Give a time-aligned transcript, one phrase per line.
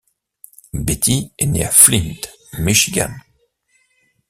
[0.73, 2.15] Betty est née à Flint,
[2.57, 3.11] Michigan.